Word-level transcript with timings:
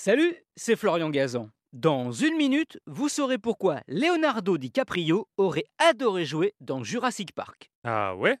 Salut, 0.00 0.36
c'est 0.54 0.76
Florian 0.76 1.10
Gazan. 1.10 1.50
Dans 1.72 2.12
une 2.12 2.36
minute, 2.36 2.78
vous 2.86 3.08
saurez 3.08 3.36
pourquoi 3.36 3.80
Leonardo 3.88 4.56
DiCaprio 4.56 5.26
aurait 5.36 5.64
adoré 5.78 6.24
jouer 6.24 6.54
dans 6.60 6.84
Jurassic 6.84 7.32
Park. 7.32 7.68
Ah 7.82 8.14
ouais? 8.14 8.36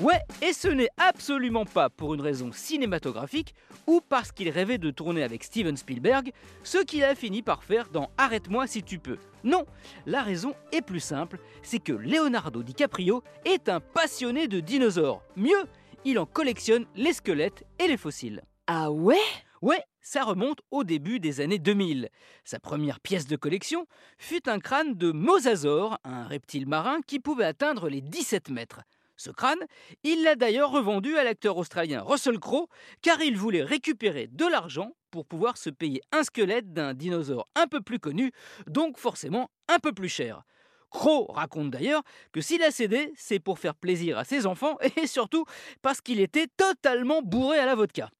Ouais, 0.00 0.18
et 0.40 0.54
ce 0.54 0.68
n'est 0.68 0.88
absolument 0.96 1.66
pas 1.66 1.90
pour 1.90 2.14
une 2.14 2.22
raison 2.22 2.52
cinématographique 2.52 3.54
ou 3.86 4.00
parce 4.00 4.32
qu'il 4.32 4.48
rêvait 4.48 4.78
de 4.78 4.90
tourner 4.90 5.22
avec 5.22 5.44
Steven 5.44 5.76
Spielberg, 5.76 6.32
ce 6.64 6.78
qu'il 6.78 7.04
a 7.04 7.14
fini 7.14 7.42
par 7.42 7.64
faire 7.64 7.90
dans 7.90 8.08
Arrête-moi 8.16 8.66
si 8.66 8.82
tu 8.82 8.98
peux. 8.98 9.18
Non, 9.44 9.66
la 10.06 10.22
raison 10.22 10.54
est 10.72 10.80
plus 10.80 11.00
simple, 11.00 11.38
c'est 11.62 11.80
que 11.80 11.92
Leonardo 11.92 12.62
DiCaprio 12.62 13.22
est 13.44 13.68
un 13.68 13.80
passionné 13.80 14.48
de 14.48 14.60
dinosaures. 14.60 15.22
Mieux, 15.36 15.64
il 16.06 16.18
en 16.18 16.24
collectionne 16.24 16.86
les 16.96 17.12
squelettes 17.12 17.64
et 17.78 17.88
les 17.88 17.98
fossiles. 17.98 18.40
Ah 18.68 18.92
ouais? 18.92 19.16
Ouais, 19.60 19.82
ça 20.00 20.22
remonte 20.22 20.60
au 20.70 20.84
début 20.84 21.18
des 21.18 21.40
années 21.40 21.58
2000. 21.58 22.08
Sa 22.44 22.60
première 22.60 23.00
pièce 23.00 23.26
de 23.26 23.34
collection 23.34 23.86
fut 24.18 24.48
un 24.48 24.60
crâne 24.60 24.94
de 24.94 25.10
mosasaure, 25.10 25.98
un 26.04 26.24
reptile 26.24 26.68
marin 26.68 27.00
qui 27.06 27.18
pouvait 27.18 27.44
atteindre 27.44 27.88
les 27.88 28.00
17 28.00 28.50
mètres. 28.50 28.82
Ce 29.16 29.30
crâne, 29.30 29.58
il 30.04 30.22
l'a 30.22 30.36
d'ailleurs 30.36 30.70
revendu 30.70 31.16
à 31.16 31.24
l'acteur 31.24 31.56
australien 31.56 32.02
Russell 32.02 32.38
Crowe 32.38 32.68
car 33.02 33.20
il 33.20 33.36
voulait 33.36 33.64
récupérer 33.64 34.28
de 34.28 34.46
l'argent 34.46 34.92
pour 35.10 35.26
pouvoir 35.26 35.56
se 35.56 35.70
payer 35.70 36.00
un 36.12 36.22
squelette 36.22 36.72
d'un 36.72 36.94
dinosaure 36.94 37.48
un 37.56 37.66
peu 37.66 37.80
plus 37.80 37.98
connu, 37.98 38.32
donc 38.68 38.96
forcément 38.96 39.50
un 39.68 39.80
peu 39.80 39.92
plus 39.92 40.08
cher. 40.08 40.42
Crow 40.90 41.26
raconte 41.32 41.70
d'ailleurs 41.70 42.02
que 42.32 42.40
s'il 42.40 42.62
a 42.62 42.70
cédé, 42.70 43.12
c'est 43.16 43.40
pour 43.40 43.58
faire 43.58 43.74
plaisir 43.74 44.18
à 44.18 44.24
ses 44.24 44.46
enfants 44.46 44.78
et 44.96 45.06
surtout 45.06 45.46
parce 45.82 46.00
qu'il 46.00 46.20
était 46.20 46.46
totalement 46.56 47.22
bourré 47.22 47.58
à 47.58 47.66
la 47.66 47.74
vodka. 47.74 48.10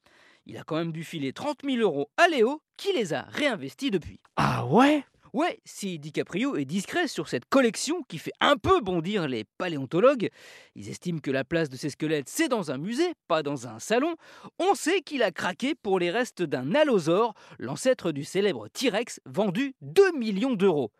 Il 0.46 0.56
a 0.56 0.64
quand 0.64 0.76
même 0.76 0.92
dû 0.92 1.04
filer 1.04 1.32
30 1.32 1.58
000 1.64 1.76
euros 1.78 2.10
à 2.16 2.28
Léo, 2.28 2.62
qui 2.76 2.92
les 2.92 3.14
a 3.14 3.22
réinvestis 3.22 3.90
depuis. 3.90 4.20
Ah 4.36 4.66
ouais? 4.66 5.04
Ouais, 5.32 5.60
si 5.64 5.98
DiCaprio 5.98 6.56
est 6.56 6.66
discret 6.66 7.08
sur 7.08 7.26
cette 7.26 7.46
collection 7.46 8.02
qui 8.02 8.18
fait 8.18 8.34
un 8.40 8.58
peu 8.58 8.82
bondir 8.82 9.26
les 9.28 9.44
paléontologues, 9.56 10.28
ils 10.74 10.90
estiment 10.90 11.20
que 11.20 11.30
la 11.30 11.42
place 11.42 11.70
de 11.70 11.76
ces 11.76 11.88
squelettes 11.88 12.28
c'est 12.28 12.48
dans 12.48 12.70
un 12.70 12.76
musée, 12.76 13.14
pas 13.28 13.42
dans 13.42 13.66
un 13.66 13.78
salon, 13.78 14.16
on 14.58 14.74
sait 14.74 15.00
qu'il 15.00 15.22
a 15.22 15.30
craqué 15.30 15.74
pour 15.74 15.98
les 15.98 16.10
restes 16.10 16.42
d'un 16.42 16.74
allosaure, 16.74 17.32
l'ancêtre 17.58 18.12
du 18.12 18.24
célèbre 18.24 18.68
T-Rex, 18.68 19.20
vendu 19.24 19.74
2 19.80 20.12
millions 20.18 20.52
d'euros. 20.52 20.92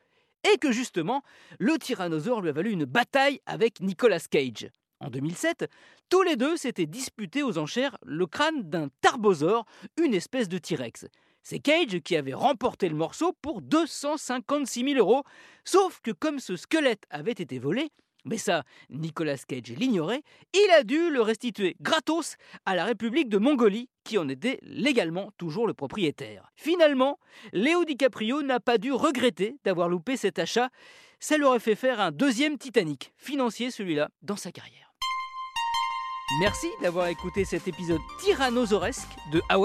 Et 0.51 0.57
que 0.57 0.73
justement, 0.73 1.23
le 1.59 1.77
tyrannosaure 1.79 2.41
lui 2.41 2.49
a 2.49 2.53
valu 2.53 2.71
une 2.71 2.87
bataille 2.87 3.41
avec 3.45 3.81
Nicolas 3.81 4.19
Cage. 4.19 4.71
En 5.03 5.11
2007, 5.11 5.69
tous 6.09 6.23
les 6.23 6.37
deux 6.37 6.57
s'étaient 6.57 6.87
disputés 6.87 7.43
aux 7.43 7.59
enchères 7.59 7.99
le 8.05 8.27
crâne 8.27 8.63
d'un 8.63 8.89
tarbosaure, 9.01 9.67
une 10.01 10.15
espèce 10.15 10.49
de 10.49 10.59
T-Rex. 10.59 11.07
C'est 11.43 11.59
Cage 11.59 12.01
qui 12.05 12.17
avait 12.17 12.35
remporté 12.35 12.89
le 12.89 12.95
morceau 12.95 13.33
pour 13.43 13.63
256 13.63 14.85
000 14.85 14.99
euros, 14.99 15.25
sauf 15.65 16.01
que 16.01 16.13
comme 16.13 16.39
ce 16.39 16.55
squelette 16.55 17.05
avait 17.11 17.33
été 17.33 17.59
volé, 17.59 17.91
mais 18.25 18.39
ça, 18.39 18.63
Nicolas 18.91 19.39
Cage 19.39 19.77
l'ignorait, 19.77 20.23
il 20.55 20.71
a 20.71 20.85
dû 20.85 21.11
le 21.11 21.21
restituer 21.21 21.75
gratos 21.81 22.37
à 22.65 22.77
la 22.77 22.85
République 22.85 23.29
de 23.29 23.39
Mongolie, 23.39 23.89
qui 24.05 24.19
en 24.19 24.29
était 24.29 24.61
légalement 24.63 25.33
toujours 25.37 25.67
le 25.67 25.75
propriétaire. 25.75 26.53
Finalement, 26.55 27.19
Léo 27.53 27.85
DiCaprio 27.85 28.43
n'a 28.43 28.61
pas 28.61 28.79
dû 28.79 28.93
regretter 28.93 29.57
d'avoir 29.65 29.89
loupé 29.89 30.17
cet 30.17 30.39
achat, 30.39 30.71
ça 31.19 31.37
lui 31.37 31.45
aurait 31.45 31.59
fait 31.59 31.75
faire 31.75 32.01
un 32.01 32.13
deuxième 32.13 32.59
Titanic, 32.59 33.13
financier 33.17 33.73
celui-là, 33.73 34.11
dans 34.23 34.37
sa 34.37 34.53
carrière. 34.53 34.92
Merci 36.41 36.69
d'avoir 36.81 37.09
écouté 37.09 37.45
cet 37.45 37.69
épisode 37.69 38.01
tyrannosauresque 38.19 39.09
de 39.33 39.43
Ah 39.49 39.59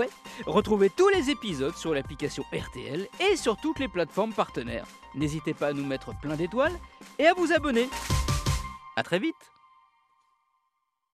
Retrouvez 0.46 0.90
tous 0.90 1.08
les 1.10 1.30
épisodes 1.30 1.76
sur 1.76 1.94
l'application 1.94 2.44
RTL 2.52 3.08
et 3.20 3.36
sur 3.36 3.56
toutes 3.58 3.80
les 3.80 3.88
plateformes 3.88 4.34
partenaires. 4.34 4.86
N'hésitez 5.16 5.54
pas 5.54 5.68
à 5.68 5.74
nous 5.74 5.86
mettre 5.86 6.12
plein 6.20 6.36
d'étoiles 6.36 6.78
et 7.20 7.26
à 7.26 7.34
vous 7.34 7.54
abonner. 7.54 7.90
A 8.98 9.04
très 9.04 9.20
vite 9.20 9.36